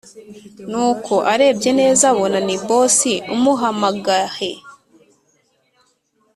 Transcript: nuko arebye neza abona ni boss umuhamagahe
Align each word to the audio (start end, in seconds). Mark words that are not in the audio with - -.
nuko 0.69 1.13
arebye 1.33 1.71
neza 1.79 2.03
abona 2.13 2.39
ni 2.47 2.57
boss 2.65 2.97
umuhamagahe 3.33 4.51